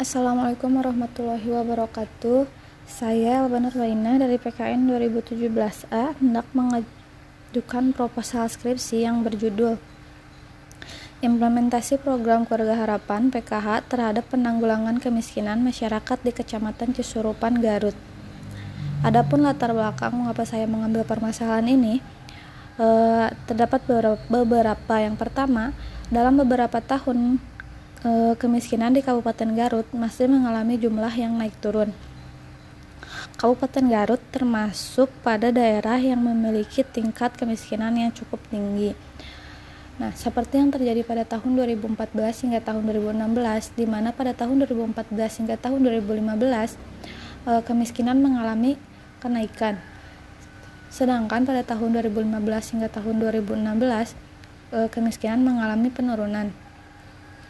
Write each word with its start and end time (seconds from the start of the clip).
Assalamualaikum 0.00 0.80
warahmatullahi 0.80 1.44
wabarakatuh. 1.44 2.48
Saya 2.88 3.44
Elbanar 3.44 3.76
Waina 3.76 4.16
dari 4.16 4.40
PKN 4.40 4.88
2017A 4.88 6.16
hendak 6.16 6.48
mengajukan 6.56 7.92
proposal 7.92 8.48
skripsi 8.48 9.04
yang 9.04 9.20
berjudul 9.20 9.76
Implementasi 11.20 12.00
Program 12.00 12.48
Keluarga 12.48 12.80
Harapan 12.80 13.28
PKH 13.28 13.92
terhadap 13.92 14.24
penanggulangan 14.32 15.04
kemiskinan 15.04 15.60
masyarakat 15.60 16.16
di 16.24 16.32
Kecamatan 16.32 16.96
Cisurupan, 16.96 17.60
Garut. 17.60 17.92
Adapun 19.04 19.44
latar 19.44 19.76
belakang 19.76 20.16
mengapa 20.16 20.48
saya 20.48 20.64
mengambil 20.64 21.04
permasalahan 21.04 21.68
ini, 21.68 22.00
eh, 22.80 23.28
terdapat 23.44 23.84
beberapa. 24.32 24.96
Yang 24.96 25.20
pertama, 25.20 25.76
dalam 26.08 26.40
beberapa 26.40 26.80
tahun 26.80 27.49
eh, 28.06 28.34
kemiskinan 28.38 28.94
di 28.94 29.00
Kabupaten 29.00 29.50
Garut 29.56 29.88
masih 29.96 30.28
mengalami 30.30 30.76
jumlah 30.76 31.12
yang 31.16 31.36
naik 31.36 31.56
turun. 31.58 31.92
Kabupaten 33.40 33.84
Garut 33.88 34.22
termasuk 34.30 35.08
pada 35.24 35.48
daerah 35.48 35.96
yang 35.96 36.20
memiliki 36.20 36.84
tingkat 36.84 37.32
kemiskinan 37.36 37.96
yang 37.96 38.12
cukup 38.12 38.40
tinggi 38.52 38.92
Nah, 40.00 40.16
seperti 40.16 40.56
yang 40.56 40.72
terjadi 40.72 41.04
pada 41.04 41.28
tahun 41.28 41.60
2014 41.60 42.48
hingga 42.48 42.64
tahun 42.64 42.88
2016, 42.88 43.76
di 43.76 43.84
mana 43.84 44.16
pada 44.16 44.32
tahun 44.32 44.64
2014 44.64 45.44
hingga 45.44 45.60
tahun 45.60 45.84
2015 45.84 46.80
eh, 47.44 47.60
kemiskinan 47.68 48.16
mengalami 48.24 48.80
kenaikan. 49.20 49.76
Sedangkan 50.88 51.44
pada 51.44 51.60
tahun 51.68 52.00
2015 52.00 52.32
hingga 52.72 52.88
tahun 52.88 53.14
2016 53.44 54.16
eh, 54.72 54.88
kemiskinan 54.88 55.44
mengalami 55.44 55.92
penurunan. 55.92 56.48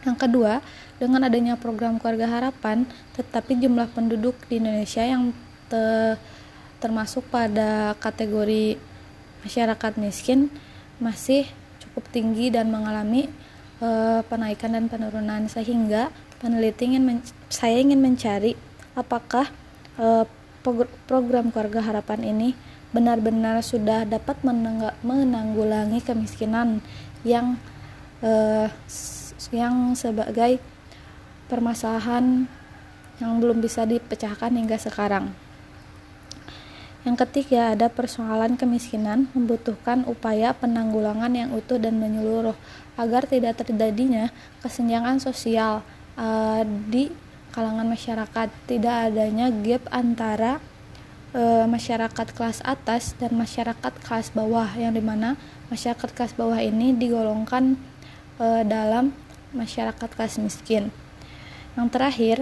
Yang 0.01 0.17
kedua, 0.27 0.53
dengan 0.97 1.25
adanya 1.25 1.53
program 1.57 2.01
keluarga 2.01 2.29
harapan, 2.29 2.89
tetapi 3.13 3.61
jumlah 3.61 3.89
penduduk 3.93 4.33
di 4.49 4.57
Indonesia 4.57 5.05
yang 5.05 5.33
te 5.69 6.17
termasuk 6.81 7.21
pada 7.29 7.93
kategori 8.01 8.81
masyarakat 9.45 9.93
miskin 10.01 10.49
masih 10.97 11.45
cukup 11.77 12.09
tinggi 12.09 12.49
dan 12.49 12.73
mengalami 12.73 13.29
uh, 13.77 14.25
penaikan 14.25 14.73
dan 14.73 14.89
penurunan. 14.89 15.45
Sehingga 15.45 16.09
peneliti 16.41 16.89
ingin 16.89 17.21
saya 17.53 17.77
ingin 17.77 18.01
mencari 18.01 18.57
apakah 18.97 19.45
uh, 20.01 20.25
program 21.05 21.53
keluarga 21.53 21.81
harapan 21.85 22.21
ini 22.33 22.49
benar-benar 22.91 23.61
sudah 23.63 24.03
dapat 24.03 24.41
menanggulangi 25.01 26.01
kemiskinan 26.03 26.83
yang 27.23 27.55
uh, 28.25 28.67
yang 29.51 29.93
sebagai 29.93 30.59
permasalahan 31.51 32.47
yang 33.19 33.37
belum 33.37 33.61
bisa 33.61 33.85
dipecahkan 33.85 34.49
hingga 34.55 34.79
sekarang. 34.79 35.35
Yang 37.01 37.25
ketiga, 37.25 37.73
ada 37.73 37.89
persoalan 37.89 38.55
kemiskinan 38.55 39.25
membutuhkan 39.33 40.05
upaya 40.05 40.53
penanggulangan 40.53 41.33
yang 41.33 41.49
utuh 41.49 41.81
dan 41.81 41.97
menyeluruh 41.97 42.53
agar 42.93 43.25
tidak 43.25 43.57
terjadinya 43.61 44.29
kesenjangan 44.61 45.17
sosial 45.17 45.81
uh, 46.13 46.61
di 46.65 47.09
kalangan 47.49 47.89
masyarakat, 47.89 48.47
tidak 48.69 48.95
adanya 49.09 49.49
gap 49.49 49.83
antara 49.89 50.61
uh, 51.33 51.65
masyarakat 51.65 52.27
kelas 52.37 52.61
atas 52.63 53.17
dan 53.17 53.33
masyarakat 53.33 53.93
kelas 54.05 54.31
bawah 54.31 54.69
yang 54.77 54.93
di 54.93 55.03
mana 55.03 55.35
masyarakat 55.73 56.09
kelas 56.13 56.37
bawah 56.37 56.61
ini 56.61 56.93
digolongkan 56.95 57.81
uh, 58.37 58.61
dalam 58.61 59.09
masyarakat 59.51 60.09
kelas 60.11 60.39
miskin. 60.39 60.91
Yang 61.75 61.87
terakhir, 61.91 62.37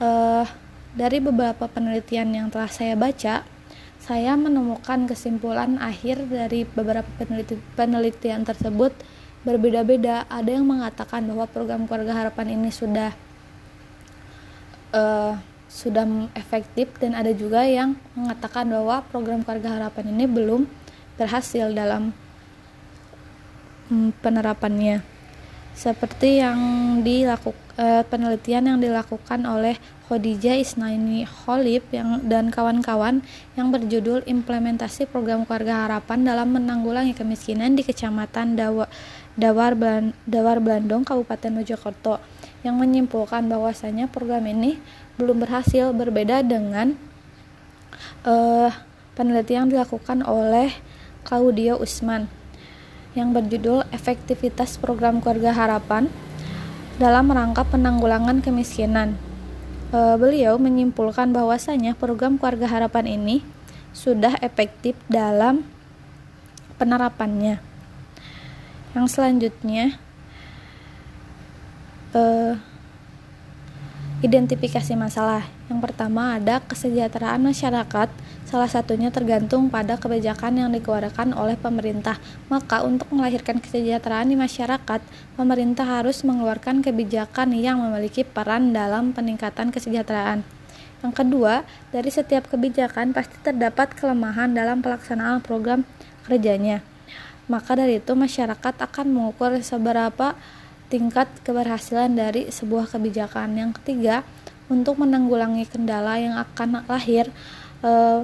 uh, 0.00 0.44
dari 0.96 1.20
beberapa 1.20 1.68
penelitian 1.68 2.32
yang 2.32 2.48
telah 2.48 2.72
saya 2.72 2.96
baca, 2.96 3.44
saya 4.00 4.32
menemukan 4.38 5.04
kesimpulan 5.10 5.76
akhir 5.82 6.30
dari 6.30 6.62
beberapa 6.62 7.08
peneliti 7.18 7.58
penelitian 7.74 8.46
tersebut 8.46 8.94
berbeda-beda. 9.42 10.24
Ada 10.30 10.56
yang 10.56 10.66
mengatakan 10.68 11.26
bahwa 11.26 11.44
program 11.50 11.84
keluarga 11.84 12.14
harapan 12.14 12.54
ini 12.54 12.70
sudah 12.70 13.10
uh, 14.94 15.34
sudah 15.66 16.06
efektif 16.38 16.88
dan 17.02 17.12
ada 17.18 17.34
juga 17.34 17.66
yang 17.66 17.98
mengatakan 18.14 18.70
bahwa 18.70 19.02
program 19.10 19.42
keluarga 19.42 19.76
harapan 19.76 20.14
ini 20.14 20.24
belum 20.24 20.62
berhasil 21.20 21.74
dalam 21.74 22.14
um, 23.90 24.14
penerapannya. 24.22 25.15
Seperti 25.76 26.40
yang 26.40 26.58
dilakukan 27.04 27.66
uh, 27.76 28.02
penelitian 28.08 28.64
yang 28.64 28.78
dilakukan 28.80 29.44
oleh 29.44 29.76
Khadijah 30.08 30.56
Isnaini 30.56 31.28
Kholib 31.28 31.84
yang 31.92 32.24
dan 32.24 32.48
kawan-kawan 32.48 33.20
yang 33.58 33.68
berjudul 33.68 34.24
Implementasi 34.24 35.04
Program 35.04 35.44
Keluarga 35.44 35.84
Harapan 35.84 36.24
dalam 36.24 36.56
Menanggulangi 36.56 37.12
Kemiskinan 37.12 37.76
di 37.76 37.84
Kecamatan 37.84 38.56
Dawa, 38.56 38.88
Dawar, 39.36 39.76
Dawar 40.24 40.58
Blandong, 40.64 41.04
Kabupaten 41.04 41.52
Mojokerto 41.52 42.24
yang 42.64 42.80
menyimpulkan 42.80 43.44
bahwasanya 43.44 44.08
program 44.08 44.48
ini 44.48 44.80
belum 45.20 45.44
berhasil 45.44 45.92
berbeda 45.92 46.40
dengan 46.40 46.96
uh, 48.24 48.72
penelitian 49.12 49.68
yang 49.68 49.70
dilakukan 49.76 50.24
oleh 50.24 50.72
Claudio 51.26 51.76
Usman 51.82 52.30
yang 53.16 53.32
berjudul 53.32 53.88
Efektivitas 53.90 54.76
Program 54.76 55.24
Keluarga 55.24 55.56
Harapan 55.56 56.12
dalam 57.00 57.32
rangka 57.32 57.64
penanggulangan 57.64 58.44
kemiskinan. 58.44 59.16
E, 59.88 59.98
beliau 60.20 60.60
menyimpulkan 60.60 61.32
bahwasanya 61.32 61.96
program 61.96 62.36
keluarga 62.36 62.68
harapan 62.68 63.16
ini 63.16 63.40
sudah 63.96 64.36
efektif 64.44 64.92
dalam 65.08 65.64
penerapannya. 66.76 67.56
Yang 68.92 69.06
selanjutnya, 69.16 69.96
e, 72.12 72.22
identifikasi 74.24 74.94
masalah. 74.96 75.44
Yang 75.66 75.80
pertama 75.90 76.38
ada 76.38 76.62
kesejahteraan 76.64 77.42
masyarakat 77.42 78.08
Salah 78.46 78.70
satunya 78.70 79.10
tergantung 79.10 79.66
pada 79.66 79.98
kebijakan 79.98 80.54
yang 80.54 80.70
dikeluarkan 80.70 81.34
oleh 81.34 81.58
pemerintah. 81.58 82.14
Maka 82.46 82.86
untuk 82.86 83.10
melahirkan 83.10 83.58
kesejahteraan 83.58 84.30
di 84.30 84.38
masyarakat, 84.38 85.02
pemerintah 85.34 85.82
harus 85.82 86.22
mengeluarkan 86.22 86.78
kebijakan 86.78 87.50
yang 87.58 87.82
memiliki 87.82 88.22
peran 88.22 88.70
dalam 88.70 89.10
peningkatan 89.10 89.74
kesejahteraan. 89.74 90.46
Yang 91.02 91.12
kedua, 91.18 91.66
dari 91.90 92.06
setiap 92.06 92.46
kebijakan 92.46 93.10
pasti 93.10 93.34
terdapat 93.42 93.98
kelemahan 93.98 94.54
dalam 94.54 94.78
pelaksanaan 94.78 95.42
program 95.42 95.82
kerjanya. 96.30 96.86
Maka 97.50 97.74
dari 97.74 97.98
itu 97.98 98.14
masyarakat 98.14 98.78
akan 98.78 99.06
mengukur 99.10 99.58
seberapa 99.58 100.38
tingkat 100.86 101.28
keberhasilan 101.42 102.14
dari 102.14 102.48
sebuah 102.50 102.90
kebijakan. 102.90 103.54
Yang 103.58 103.82
ketiga, 103.82 104.22
untuk 104.66 104.98
menanggulangi 104.98 105.66
kendala 105.66 106.18
yang 106.18 106.34
akan 106.38 106.86
lahir 106.90 107.30
eh, 107.86 108.20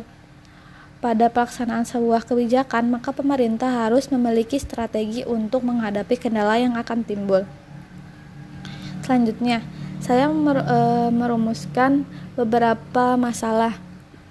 pada 1.02 1.26
pelaksanaan 1.26 1.82
sebuah 1.82 2.22
kebijakan, 2.22 2.86
maka 2.94 3.10
pemerintah 3.10 3.90
harus 3.90 4.06
memiliki 4.06 4.54
strategi 4.62 5.26
untuk 5.26 5.66
menghadapi 5.66 6.14
kendala 6.14 6.62
yang 6.62 6.78
akan 6.78 7.02
timbul. 7.02 7.42
Selanjutnya, 9.02 9.66
saya 9.98 10.30
mer 10.30 10.62
e, 10.62 10.78
merumuskan 11.10 12.06
beberapa 12.38 13.18
masalah. 13.18 13.74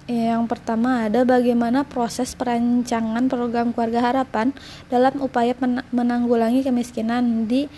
Yang 0.08 0.48
pertama 0.48 1.06
ada 1.06 1.22
bagaimana 1.28 1.84
proses 1.84 2.32
perancangan 2.34 3.28
program 3.28 3.70
keluarga 3.70 4.00
harapan 4.02 4.50
dalam 4.88 5.20
upaya 5.20 5.54
menanggulangi 5.92 6.64
kemiskinan 6.66 7.46
di 7.46 7.68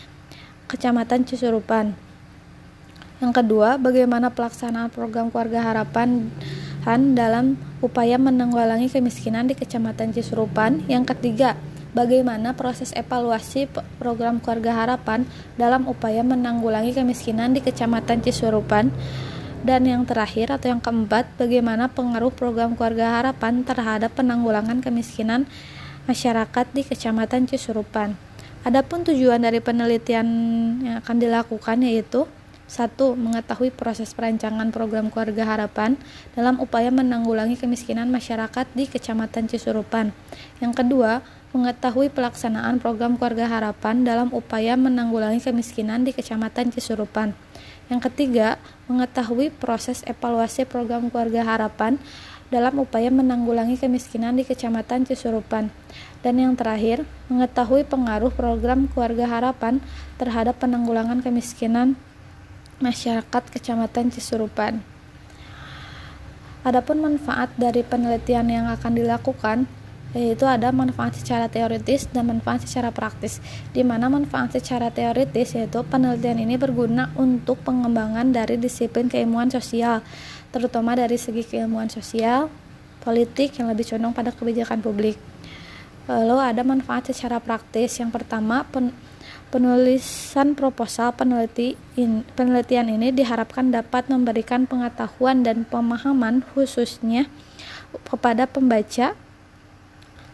Kecamatan 0.74 1.22
Cisurupan. 1.22 1.94
Yang 3.22 3.32
kedua, 3.38 3.78
bagaimana 3.78 4.34
pelaksanaan 4.34 4.90
program 4.90 5.30
keluarga 5.30 5.62
harapan 5.62 6.34
dalam 7.14 7.54
upaya 7.78 8.18
menanggulangi 8.18 8.90
kemiskinan 8.90 9.46
di 9.46 9.54
Kecamatan 9.54 10.10
Cisurupan. 10.10 10.82
Yang 10.90 11.14
ketiga, 11.14 11.54
bagaimana 11.94 12.58
proses 12.58 12.90
evaluasi 12.90 13.70
program 14.02 14.42
keluarga 14.42 14.74
harapan 14.82 15.30
dalam 15.54 15.86
upaya 15.86 16.26
menanggulangi 16.26 16.90
kemiskinan 16.90 17.54
di 17.54 17.62
Kecamatan 17.62 18.26
Cisurupan. 18.26 18.90
Dan 19.62 19.86
yang 19.86 20.02
terakhir 20.04 20.50
atau 20.50 20.74
yang 20.74 20.82
keempat, 20.82 21.38
bagaimana 21.38 21.86
pengaruh 21.86 22.34
program 22.34 22.74
keluarga 22.74 23.22
harapan 23.22 23.62
terhadap 23.62 24.10
penanggulangan 24.18 24.82
kemiskinan 24.82 25.46
masyarakat 26.10 26.66
di 26.74 26.82
Kecamatan 26.82 27.46
Cisurupan. 27.46 28.33
Adapun 28.64 29.04
tujuan 29.04 29.44
dari 29.44 29.60
penelitian 29.60 30.26
yang 30.80 30.96
akan 31.04 31.16
dilakukan 31.20 31.84
yaitu 31.84 32.24
satu, 32.64 33.12
mengetahui 33.12 33.68
proses 33.68 34.16
perancangan 34.16 34.72
program 34.72 35.12
keluarga 35.12 35.44
harapan 35.44 36.00
dalam 36.32 36.56
upaya 36.56 36.88
menanggulangi 36.88 37.60
kemiskinan 37.60 38.08
masyarakat 38.08 38.64
di 38.72 38.88
Kecamatan 38.88 39.52
Cisurupan. 39.52 40.16
Yang 40.64 40.72
kedua, 40.80 41.20
mengetahui 41.52 42.08
pelaksanaan 42.08 42.80
program 42.80 43.20
keluarga 43.20 43.52
harapan 43.52 44.00
dalam 44.02 44.32
upaya 44.32 44.80
menanggulangi 44.80 45.44
kemiskinan 45.44 46.08
di 46.08 46.16
Kecamatan 46.16 46.72
Cisurupan. 46.72 47.36
Yang 47.92 48.00
ketiga, 48.08 48.56
mengetahui 48.88 49.52
proses 49.52 50.00
evaluasi 50.08 50.64
program 50.64 51.12
keluarga 51.12 51.44
harapan 51.44 52.00
dalam 52.52 52.80
upaya 52.80 53.08
menanggulangi 53.08 53.80
kemiskinan 53.80 54.36
di 54.36 54.44
Kecamatan 54.44 55.08
Cisurupan. 55.08 55.72
Dan 56.20 56.34
yang 56.40 56.52
terakhir, 56.56 57.04
mengetahui 57.28 57.84
pengaruh 57.88 58.32
program 58.32 58.88
keluarga 58.88 59.28
harapan 59.28 59.80
terhadap 60.16 60.60
penanggulangan 60.60 61.20
kemiskinan 61.20 61.96
masyarakat 62.80 63.42
Kecamatan 63.52 64.12
Cisurupan. 64.12 64.84
Adapun 66.64 67.04
manfaat 67.04 67.52
dari 67.60 67.84
penelitian 67.84 68.48
yang 68.48 68.66
akan 68.72 68.92
dilakukan 68.96 69.68
yaitu 70.14 70.46
ada 70.46 70.70
manfaat 70.70 71.18
secara 71.18 71.50
teoritis 71.50 72.06
dan 72.14 72.30
manfaat 72.30 72.62
secara 72.64 72.94
praktis. 72.94 73.42
Di 73.74 73.82
mana 73.82 74.06
manfaat 74.06 74.54
secara 74.54 74.88
teoritis 74.94 75.58
yaitu 75.58 75.82
penelitian 75.82 76.38
ini 76.38 76.54
berguna 76.54 77.10
untuk 77.18 77.60
pengembangan 77.66 78.30
dari 78.30 78.56
disiplin 78.56 79.10
keilmuan 79.10 79.50
sosial, 79.50 80.06
terutama 80.54 80.94
dari 80.94 81.18
segi 81.18 81.42
keilmuan 81.42 81.90
sosial, 81.90 82.46
politik 83.02 83.58
yang 83.58 83.66
lebih 83.74 83.82
condong 83.90 84.14
pada 84.14 84.30
kebijakan 84.30 84.78
publik. 84.78 85.18
Lalu 86.06 86.36
ada 86.38 86.62
manfaat 86.62 87.10
secara 87.10 87.42
praktis. 87.42 87.98
Yang 87.98 88.22
pertama, 88.22 88.62
pen 88.70 88.94
penulisan 89.50 90.58
proposal 90.58 91.14
peneliti 91.14 91.78
in, 91.94 92.26
penelitian 92.34 92.90
ini 92.90 93.14
diharapkan 93.14 93.70
dapat 93.70 94.10
memberikan 94.10 94.66
pengetahuan 94.66 95.46
dan 95.46 95.62
pemahaman 95.62 96.42
khususnya 96.54 97.30
kepada 98.10 98.50
pembaca 98.50 99.14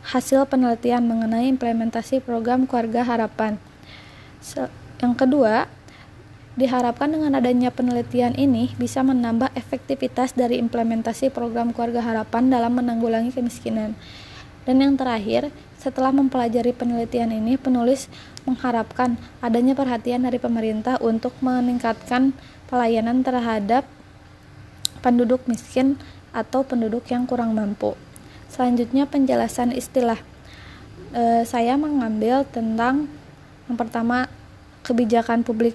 hasil 0.09 0.49
penelitian 0.49 1.05
mengenai 1.05 1.53
implementasi 1.53 2.25
program 2.25 2.65
keluarga 2.65 3.05
harapan. 3.05 3.61
Yang 5.01 5.15
kedua, 5.21 5.69
diharapkan 6.59 7.15
dengan 7.15 7.39
adanya 7.39 7.71
penelitian 7.71 8.35
ini 8.35 8.75
bisa 8.75 9.07
menambah 9.07 9.55
efektivitas 9.55 10.35
dari 10.35 10.59
implementasi 10.59 11.31
program 11.31 11.71
keluarga 11.71 12.03
harapan 12.03 12.51
dalam 12.51 12.75
menanggulangi 12.75 13.31
kemiskinan. 13.31 13.95
Dan 14.67 14.83
yang 14.83 14.95
terakhir, 14.99 15.49
setelah 15.81 16.13
mempelajari 16.13 16.77
penelitian 16.77 17.33
ini, 17.33 17.57
penulis 17.57 18.13
mengharapkan 18.45 19.17
adanya 19.41 19.73
perhatian 19.73 20.27
dari 20.27 20.37
pemerintah 20.37 21.01
untuk 21.01 21.33
meningkatkan 21.41 22.37
pelayanan 22.69 23.25
terhadap 23.25 23.89
penduduk 25.01 25.41
miskin 25.49 25.97
atau 26.31 26.63
penduduk 26.63 27.09
yang 27.09 27.25
kurang 27.25 27.57
mampu. 27.57 27.97
Selanjutnya 28.53 29.09
penjelasan 29.09 29.73
istilah. 29.73 30.21
E, 31.11 31.43
saya 31.49 31.75
mengambil 31.81 32.45
tentang 32.47 33.09
yang 33.67 33.77
pertama 33.81 34.29
kebijakan 34.85 35.43
publik 35.43 35.75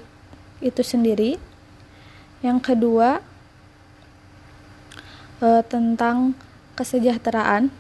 itu 0.60 0.82
sendiri. 0.84 1.40
Yang 2.44 2.60
kedua 2.74 3.20
e, 5.42 5.64
tentang 5.68 6.38
kesejahteraan. 6.76 7.72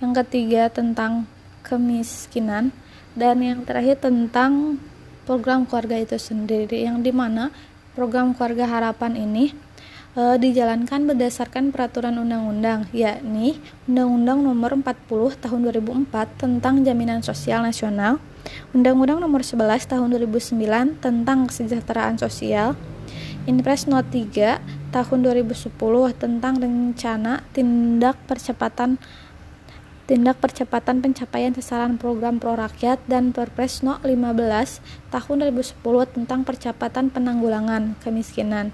Yang 0.00 0.12
ketiga 0.24 0.68
tentang 0.68 1.24
kemiskinan 1.64 2.72
dan 3.16 3.40
yang 3.40 3.64
terakhir 3.64 3.96
tentang 3.98 4.76
program 5.24 5.64
keluarga 5.64 5.96
itu 5.98 6.20
sendiri 6.20 6.84
yang 6.84 7.00
di 7.00 7.10
mana 7.10 7.48
program 7.96 8.36
keluarga 8.36 8.68
harapan 8.68 9.16
ini 9.16 9.56
e, 10.12 10.22
dijalankan 10.36 11.08
berdasarkan 11.08 11.72
peraturan 11.72 12.20
undang-undang, 12.20 12.88
yakni 12.92 13.56
Undang-Undang 13.88 14.38
Nomor 14.44 14.70
40 14.84 15.42
Tahun 15.42 15.60
2004 15.72 16.40
tentang 16.40 16.84
Jaminan 16.84 17.24
Sosial 17.24 17.64
Nasional, 17.64 18.20
Undang-Undang 18.74 19.22
Nomor 19.22 19.42
11 19.42 19.88
Tahun 19.90 20.08
2009 20.10 21.02
tentang 21.02 21.46
Kesejahteraan 21.46 22.18
Sosial, 22.20 22.74
Inpres 23.46 23.86
No 23.86 24.02
3 24.02 24.58
Tahun 24.90 25.18
2010 25.22 25.70
tentang 26.18 26.54
Rencana 26.58 27.46
Tindak 27.54 28.16
Percepatan 28.26 28.98
tindak 30.06 30.38
percepatan 30.38 31.02
pencapaian 31.02 31.50
sasaran 31.50 31.98
program 31.98 32.38
pro 32.38 32.54
rakyat 32.54 33.02
dan 33.10 33.34
Perpres 33.34 33.82
No 33.82 33.98
15 34.06 34.78
tahun 35.10 35.36
2010 35.50 36.14
tentang 36.14 36.46
percepatan 36.46 37.10
penanggulangan 37.10 37.98
kemiskinan. 38.06 38.70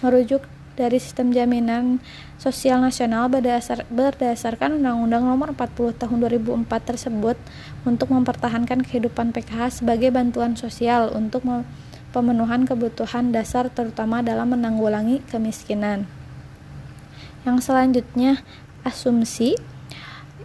Merujuk 0.00 0.46
dari 0.78 1.02
sistem 1.02 1.34
jaminan 1.34 1.98
sosial 2.38 2.78
nasional 2.78 3.26
berdasar, 3.26 3.82
berdasarkan 3.90 4.78
Undang-Undang 4.78 5.26
Nomor 5.26 5.48
40 5.58 5.98
Tahun 5.98 6.18
2004 6.22 6.70
tersebut 6.86 7.34
untuk 7.82 8.14
mempertahankan 8.14 8.86
kehidupan 8.86 9.34
PKH 9.34 9.82
sebagai 9.82 10.14
bantuan 10.14 10.54
sosial 10.54 11.10
untuk 11.10 11.42
pemenuhan 12.14 12.62
kebutuhan 12.62 13.34
dasar 13.34 13.66
terutama 13.74 14.22
dalam 14.22 14.54
menanggulangi 14.54 15.26
kemiskinan. 15.26 16.06
Yang 17.42 17.66
selanjutnya 17.66 18.46
asumsi 18.86 19.58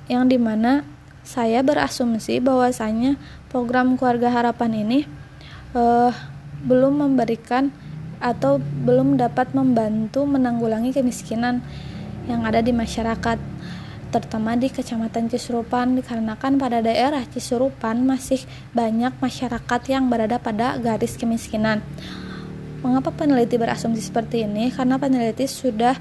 yang 0.10 0.26
di 0.26 0.42
mana 0.42 0.84
saya 1.24 1.64
berasumsi 1.64 2.44
bahwasanya 2.44 3.16
program 3.48 3.96
keluarga 3.96 4.28
harapan 4.34 4.84
ini 4.84 5.00
uh, 5.78 6.12
belum 6.64 7.08
memberikan 7.08 7.72
atau 8.24 8.64
belum 8.64 9.20
dapat 9.20 9.52
membantu 9.52 10.24
menanggulangi 10.24 10.96
kemiskinan 10.96 11.60
yang 12.32 12.48
ada 12.48 12.64
di 12.64 12.72
masyarakat 12.72 13.36
terutama 14.14 14.54
di 14.54 14.70
Kecamatan 14.70 15.26
Cisurupan 15.26 15.98
dikarenakan 15.98 16.62
pada 16.62 16.86
daerah 16.86 17.26
Cisurupan 17.26 18.06
masih 18.06 18.46
banyak 18.72 19.12
masyarakat 19.18 19.82
yang 19.90 20.06
berada 20.06 20.38
pada 20.38 20.78
garis 20.78 21.18
kemiskinan. 21.18 21.82
Mengapa 22.86 23.10
peneliti 23.10 23.58
berasumsi 23.58 24.06
seperti 24.06 24.46
ini? 24.46 24.70
Karena 24.70 25.02
peneliti 25.02 25.50
sudah 25.50 25.98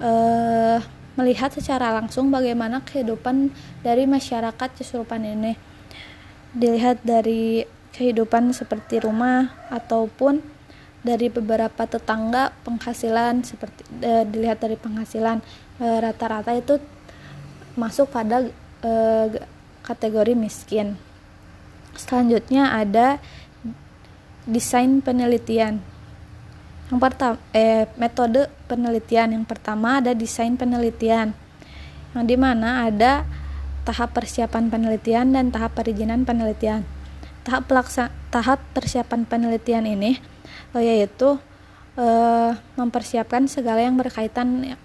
uh, 0.00 0.80
melihat 1.20 1.52
secara 1.52 1.92
langsung 1.92 2.32
bagaimana 2.32 2.80
kehidupan 2.88 3.52
dari 3.84 4.08
masyarakat 4.08 4.68
Cisurupan 4.80 5.20
ini. 5.28 5.52
Dilihat 6.56 7.04
dari 7.04 7.68
kehidupan 7.92 8.56
seperti 8.56 9.04
rumah 9.04 9.52
ataupun 9.68 10.40
dari 11.02 11.26
beberapa 11.26 11.82
tetangga 11.84 12.54
penghasilan 12.62 13.42
seperti 13.42 13.82
e, 14.00 14.22
dilihat 14.22 14.62
dari 14.62 14.78
penghasilan 14.78 15.42
eh, 15.82 15.98
rata-rata 15.98 16.54
e, 16.54 16.62
itu 16.62 16.78
masuk 17.74 18.06
pada 18.14 18.46
e, 18.86 18.92
kategori 19.82 20.38
miskin. 20.38 20.94
Selanjutnya 21.98 22.70
ada 22.70 23.18
desain 24.46 25.02
penelitian. 25.02 25.82
Yang 26.88 27.00
pertama 27.02 27.36
eh, 27.50 27.90
metode 27.98 28.46
penelitian 28.70 29.34
yang 29.34 29.44
pertama 29.44 29.98
ada 29.98 30.14
desain 30.14 30.54
penelitian. 30.54 31.34
Yang 32.14 32.24
di 32.30 32.36
mana 32.38 32.86
ada 32.86 33.26
tahap 33.82 34.14
persiapan 34.14 34.70
penelitian 34.70 35.34
dan 35.34 35.50
tahap 35.50 35.74
perizinan 35.74 36.22
penelitian. 36.22 36.86
Tahap 37.42 37.66
pelaksa 37.66 38.14
tahap 38.30 38.62
persiapan 38.70 39.26
penelitian 39.26 39.82
ini 39.82 40.22
yaitu 40.76 41.38
uh, 41.96 42.52
mempersiapkan 42.78 43.48
segala 43.48 43.84
yang 43.84 43.96
berkaitan 43.98 44.76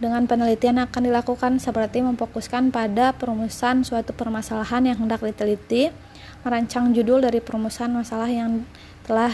dengan 0.00 0.24
penelitian 0.24 0.80
yang 0.80 0.88
akan 0.88 1.12
dilakukan 1.12 1.52
seperti 1.60 2.00
memfokuskan 2.00 2.72
pada 2.72 3.12
perumusan 3.12 3.84
suatu 3.84 4.16
permasalahan 4.16 4.88
yang 4.88 4.96
hendak 5.04 5.20
diteliti, 5.20 5.92
merancang 6.40 6.96
judul 6.96 7.20
dari 7.20 7.44
perumusan 7.44 7.92
masalah 7.92 8.32
yang 8.32 8.64
telah 9.04 9.28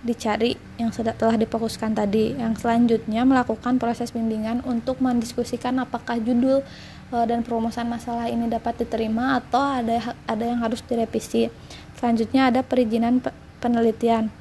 dicari 0.00 0.56
yang 0.80 0.88
sudah 0.88 1.12
telah 1.12 1.36
difokuskan 1.36 1.92
tadi. 1.92 2.32
Yang 2.32 2.64
selanjutnya 2.64 3.28
melakukan 3.28 3.76
proses 3.76 4.08
bimbingan 4.16 4.64
untuk 4.64 5.04
mendiskusikan 5.04 5.76
apakah 5.84 6.16
judul 6.16 6.64
uh, 7.12 7.26
dan 7.28 7.44
perumusan 7.44 7.84
masalah 7.84 8.32
ini 8.32 8.48
dapat 8.48 8.80
diterima 8.80 9.36
atau 9.36 9.60
ada 9.60 10.16
ada 10.24 10.44
yang 10.48 10.64
harus 10.64 10.80
direvisi. 10.80 11.52
Selanjutnya 12.00 12.48
ada 12.48 12.64
perizinan 12.64 13.20
penelitian 13.60 14.32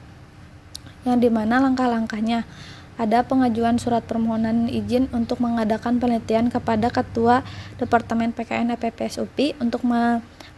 yang 1.05 1.21
di 1.21 1.29
mana 1.29 1.61
langkah-langkahnya? 1.61 2.43
Ada 2.95 3.27
pengajuan 3.27 3.75
surat 3.75 4.07
permohonan 4.07 4.71
izin 4.71 5.11
untuk 5.11 5.43
mengadakan 5.43 5.99
penelitian 5.99 6.47
kepada 6.47 6.87
Ketua 6.87 7.43
Departemen 7.75 8.31
PKN 8.31 8.71
EPPS 8.79 9.19
UPI 9.19 9.59
untuk 9.59 9.83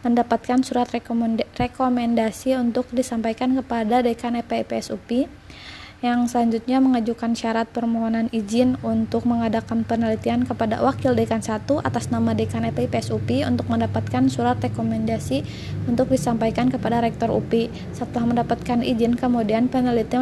mendapatkan 0.06 0.62
surat 0.62 0.86
rekomendasi 1.58 2.54
untuk 2.54 2.86
disampaikan 2.94 3.58
kepada 3.58 4.06
Dekan 4.06 4.38
EPPS 4.38 4.94
yang 5.98 6.30
selanjutnya 6.30 6.78
mengajukan 6.78 7.34
syarat 7.34 7.66
permohonan 7.74 8.30
izin 8.30 8.78
untuk 8.86 9.26
mengadakan 9.26 9.82
penelitian 9.82 10.46
kepada 10.46 10.78
Wakil 10.78 11.18
Dekan 11.18 11.42
1 11.42 11.66
atas 11.82 12.14
nama 12.14 12.38
Dekan 12.38 12.62
EPIPS 12.70 13.10
UPI 13.10 13.42
untuk 13.50 13.66
mendapatkan 13.66 14.30
surat 14.30 14.62
rekomendasi 14.62 15.42
untuk 15.90 16.06
disampaikan 16.06 16.70
kepada 16.70 17.02
Rektor 17.02 17.34
UPI. 17.34 17.74
Setelah 17.90 18.30
mendapatkan 18.30 18.78
izin, 18.86 19.18
kemudian 19.18 19.66
peneliti 19.66 20.14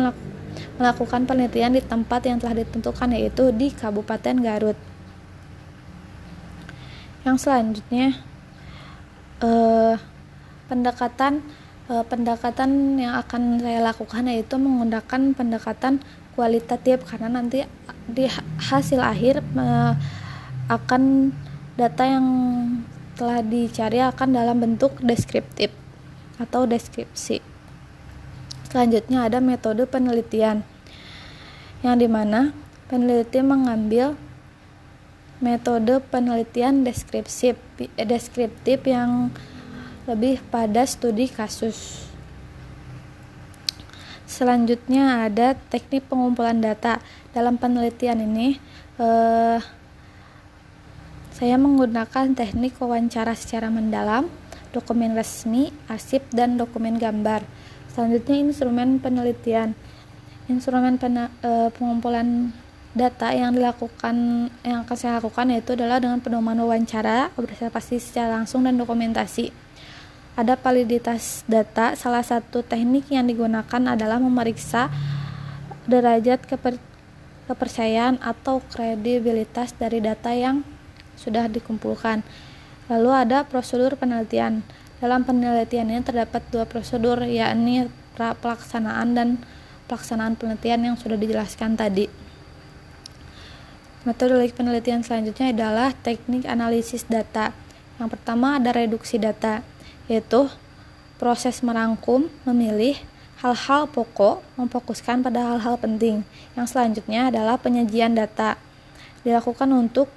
melakukan 0.80 1.28
penelitian 1.28 1.76
di 1.76 1.84
tempat 1.84 2.24
yang 2.24 2.40
telah 2.40 2.56
ditentukan 2.56 3.12
yaitu 3.12 3.52
di 3.52 3.68
Kabupaten 3.68 4.40
Garut. 4.40 4.78
Yang 7.28 7.36
selanjutnya 7.44 8.16
eh, 9.44 9.94
pendekatan 10.72 11.44
pendekatan 11.86 12.98
yang 12.98 13.14
akan 13.22 13.62
saya 13.62 13.78
lakukan 13.78 14.26
yaitu 14.26 14.58
menggunakan 14.58 15.38
pendekatan 15.38 16.02
kualitatif 16.34 17.06
karena 17.06 17.30
nanti 17.30 17.62
di 18.10 18.26
hasil 18.58 18.98
akhir 18.98 19.40
akan 20.66 21.30
data 21.78 22.04
yang 22.04 22.26
telah 23.16 23.40
dicari 23.40 24.02
akan 24.02 24.28
dalam 24.34 24.60
bentuk 24.60 24.98
deskriptif 25.00 25.72
atau 26.36 26.68
deskripsi. 26.68 27.40
Selanjutnya 28.68 29.24
ada 29.24 29.40
metode 29.40 29.88
penelitian 29.88 30.66
yang 31.80 31.96
di 31.96 32.10
mana 32.10 32.52
peneliti 32.90 33.40
mengambil 33.40 34.18
metode 35.40 36.02
penelitian 36.12 36.84
deskriptif, 36.84 37.56
deskriptif 37.96 38.84
yang 38.84 39.32
lebih 40.06 40.38
pada 40.54 40.86
studi 40.86 41.26
kasus. 41.26 42.06
Selanjutnya 44.26 45.26
ada 45.26 45.54
teknik 45.70 46.06
pengumpulan 46.06 46.58
data. 46.58 47.02
Dalam 47.34 47.58
penelitian 47.58 48.22
ini, 48.22 48.58
eh, 48.98 49.58
saya 51.36 51.56
menggunakan 51.60 52.32
teknik 52.32 52.78
wawancara 52.78 53.36
secara 53.36 53.68
mendalam, 53.68 54.30
dokumen 54.70 55.14
resmi, 55.14 55.74
arsip, 55.90 56.26
dan 56.32 56.56
dokumen 56.56 56.96
gambar. 56.96 57.44
Selanjutnya 57.90 58.36
instrumen 58.40 58.98
penelitian. 59.02 59.74
Instrumen 60.46 60.98
pen, 60.98 61.18
eh, 61.18 61.68
pengumpulan 61.74 62.54
data 62.96 63.28
yang 63.34 63.52
dilakukan 63.52 64.48
yang 64.64 64.88
akan 64.88 64.96
saya 64.96 65.20
lakukan 65.20 65.52
yaitu 65.52 65.76
adalah 65.76 66.00
dengan 66.00 66.22
pedoman 66.22 66.56
wawancara, 66.56 67.28
observasi 67.36 68.00
secara 68.00 68.40
langsung 68.40 68.64
dan 68.64 68.80
dokumentasi 68.80 69.65
ada 70.36 70.54
validitas 70.60 71.42
data. 71.48 71.96
Salah 71.96 72.22
satu 72.22 72.60
teknik 72.60 73.08
yang 73.08 73.24
digunakan 73.24 73.96
adalah 73.96 74.20
memeriksa 74.20 74.92
derajat 75.88 76.44
keper 76.44 76.76
kepercayaan 77.46 78.18
atau 78.20 78.58
kredibilitas 78.74 79.72
dari 79.78 80.02
data 80.02 80.34
yang 80.34 80.60
sudah 81.16 81.48
dikumpulkan. 81.48 82.20
Lalu 82.92 83.10
ada 83.10 83.48
prosedur 83.48 83.96
penelitian. 83.96 84.66
Dalam 84.98 85.22
penelitian 85.22 85.88
ini 85.88 86.02
terdapat 86.02 86.42
dua 86.50 86.66
prosedur, 86.66 87.22
yakni 87.22 87.86
pelaksanaan 88.18 89.14
dan 89.14 89.28
pelaksanaan 89.86 90.34
penelitian 90.34 90.92
yang 90.92 90.96
sudah 90.98 91.14
dijelaskan 91.14 91.78
tadi. 91.78 92.10
Metode 94.02 94.38
penelitian 94.54 95.02
selanjutnya 95.02 95.50
adalah 95.54 95.90
teknik 95.94 96.46
analisis 96.46 97.06
data. 97.06 97.54
Yang 97.98 98.18
pertama 98.18 98.58
ada 98.58 98.74
reduksi 98.74 99.18
data 99.22 99.62
yaitu 100.06 100.50
proses 101.16 101.64
merangkum, 101.64 102.28
memilih 102.44 102.96
hal-hal 103.40 103.88
pokok, 103.88 104.40
memfokuskan 104.56 105.20
pada 105.20 105.54
hal-hal 105.54 105.76
penting. 105.76 106.24
Yang 106.56 106.76
selanjutnya 106.76 107.28
adalah 107.28 107.60
penyajian 107.60 108.16
data. 108.16 108.56
Dilakukan 109.26 109.68
untuk 109.76 110.08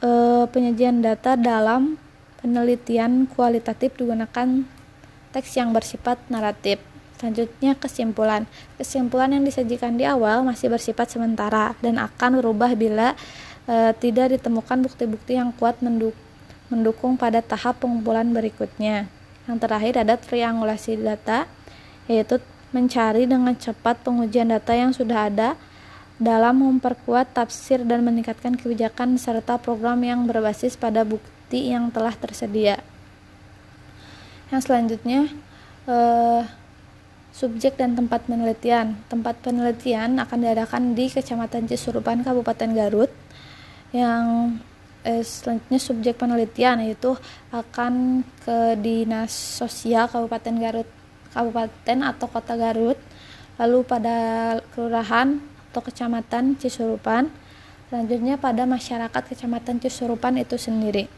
e, 0.00 0.10
penyajian 0.48 1.04
data 1.04 1.36
dalam 1.36 2.00
penelitian 2.40 3.26
kualitatif 3.28 3.98
digunakan 3.98 4.64
teks 5.34 5.50
yang 5.58 5.74
bersifat 5.74 6.16
naratif. 6.32 6.80
Selanjutnya 7.18 7.74
kesimpulan. 7.74 8.46
Kesimpulan 8.78 9.34
yang 9.34 9.42
disajikan 9.42 9.98
di 9.98 10.06
awal 10.06 10.46
masih 10.46 10.70
bersifat 10.70 11.10
sementara 11.10 11.74
dan 11.82 11.98
akan 11.98 12.38
berubah 12.40 12.72
bila 12.78 13.12
e, 13.66 13.92
tidak 13.98 14.38
ditemukan 14.38 14.86
bukti-bukti 14.86 15.36
yang 15.36 15.50
kuat 15.52 15.82
mendukung 15.82 16.27
mendukung 16.68 17.16
pada 17.16 17.40
tahap 17.40 17.80
pengumpulan 17.84 18.28
berikutnya. 18.32 19.08
Yang 19.48 19.58
terakhir 19.64 19.94
ada 20.04 20.14
triangulasi 20.20 21.00
data, 21.00 21.48
yaitu 22.08 22.40
mencari 22.72 23.24
dengan 23.24 23.56
cepat 23.56 24.04
pengujian 24.04 24.52
data 24.52 24.76
yang 24.76 24.92
sudah 24.92 25.32
ada 25.32 25.56
dalam 26.20 26.60
memperkuat 26.60 27.32
tafsir 27.32 27.80
dan 27.86 28.04
meningkatkan 28.04 28.58
kebijakan 28.58 29.16
serta 29.16 29.56
program 29.56 30.02
yang 30.04 30.26
berbasis 30.28 30.74
pada 30.76 31.06
bukti 31.06 31.72
yang 31.72 31.88
telah 31.88 32.12
tersedia. 32.12 32.82
Yang 34.52 34.60
selanjutnya, 34.68 35.20
eh, 35.88 36.42
subjek 37.32 37.78
dan 37.78 37.94
tempat 37.94 38.26
penelitian. 38.26 38.98
Tempat 39.06 39.40
penelitian 39.46 40.18
akan 40.18 40.38
diadakan 40.42 40.82
di 40.98 41.06
Kecamatan 41.06 41.70
Cisurupan, 41.70 42.26
Kabupaten 42.26 42.70
Garut, 42.74 43.12
yang 43.94 44.58
eh, 45.08 45.24
selanjutnya 45.24 45.80
subjek 45.80 46.14
penelitian 46.20 46.84
yaitu 46.84 47.16
akan 47.48 48.20
ke 48.44 48.76
dinas 48.76 49.32
sosial 49.32 50.04
Kabupaten 50.12 50.54
Garut 50.60 50.88
Kabupaten 51.32 51.98
atau 52.04 52.26
Kota 52.28 52.54
Garut 52.60 53.00
lalu 53.56 53.82
pada 53.88 54.16
kelurahan 54.76 55.40
atau 55.72 55.80
kecamatan 55.80 56.60
Cisurupan 56.60 57.32
selanjutnya 57.88 58.36
pada 58.36 58.68
masyarakat 58.68 59.22
kecamatan 59.32 59.80
Cisurupan 59.80 60.36
itu 60.36 60.60
sendiri. 60.60 61.08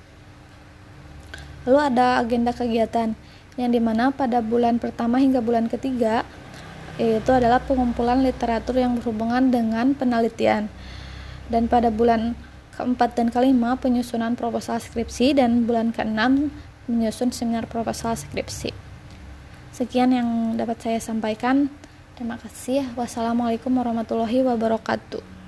Lalu 1.66 1.78
ada 1.92 2.22
agenda 2.22 2.54
kegiatan 2.54 3.12
yang 3.58 3.70
di 3.74 3.82
mana 3.82 4.14
pada 4.14 4.40
bulan 4.40 4.80
pertama 4.80 5.20
hingga 5.20 5.42
bulan 5.42 5.66
ketiga 5.66 6.22
yaitu 6.96 7.32
adalah 7.32 7.60
pengumpulan 7.64 8.20
literatur 8.20 8.76
yang 8.76 8.96
berhubungan 8.96 9.48
dengan 9.48 9.96
penelitian. 9.96 10.68
Dan 11.50 11.66
pada 11.66 11.90
bulan 11.90 12.38
keempat 12.80 13.12
dan 13.12 13.28
kelima 13.28 13.76
penyusunan 13.76 14.40
proposal 14.40 14.80
skripsi 14.80 15.36
dan 15.36 15.68
bulan 15.68 15.92
keenam 15.92 16.48
menyusun 16.88 17.28
seminar 17.28 17.68
proposal 17.68 18.16
skripsi. 18.16 18.72
Sekian 19.76 20.16
yang 20.16 20.56
dapat 20.56 20.80
saya 20.80 20.98
sampaikan. 20.98 21.68
Terima 22.16 22.40
kasih. 22.40 22.88
Wassalamualaikum 22.96 23.70
warahmatullahi 23.76 24.40
wabarakatuh. 24.44 25.39